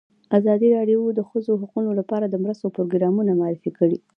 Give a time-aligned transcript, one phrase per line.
[0.37, 3.97] ازادي راډیو د د ښځو حقونه لپاره د مرستو پروګرامونه معرفي کړي.